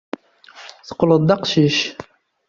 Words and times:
Teqqleḍ 0.87 1.21
d 1.23 1.29
aqcic. 1.35 1.77